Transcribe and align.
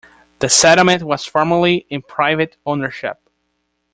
The 0.39 0.49
settlement 0.49 1.03
was 1.03 1.25
formerly 1.27 1.85
in 1.91 2.01
private 2.01 2.57
ownership. 2.65 3.19